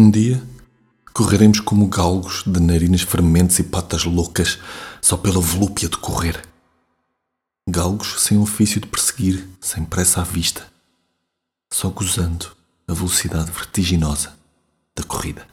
Um 0.00 0.10
dia 0.10 0.42
correremos 1.12 1.60
como 1.60 1.86
galgos 1.86 2.42
de 2.46 2.58
narinas 2.58 3.02
fermentes 3.02 3.58
e 3.58 3.62
patas 3.62 4.04
loucas 4.04 4.58
só 5.02 5.14
pela 5.14 5.38
volúpia 5.38 5.90
de 5.90 5.98
correr. 5.98 6.42
Galgos 7.68 8.22
sem 8.22 8.38
ofício 8.38 8.80
de 8.80 8.86
perseguir, 8.86 9.46
sem 9.60 9.84
pressa 9.84 10.22
à 10.22 10.24
vista, 10.24 10.66
só 11.70 11.90
gozando 11.90 12.46
a 12.88 12.94
velocidade 12.94 13.50
vertiginosa 13.50 14.32
da 14.96 15.02
corrida. 15.04 15.46